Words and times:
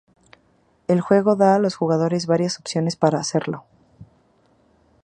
El 0.87 0.99
juego 0.99 1.35
da 1.35 1.53
a 1.53 1.59
los 1.59 1.75
jugadores 1.75 2.25
varias 2.25 2.57
opciones 2.59 2.95
para 2.95 3.19
hacerlo. 3.19 3.65